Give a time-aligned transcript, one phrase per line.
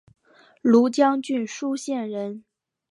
[0.63, 2.43] 庐江郡舒县人。